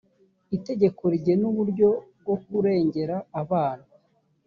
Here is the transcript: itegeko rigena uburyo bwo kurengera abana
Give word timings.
itegeko 0.57 1.01
rigena 1.13 1.43
uburyo 1.51 1.89
bwo 2.19 2.35
kurengera 2.43 3.15
abana 3.41 3.85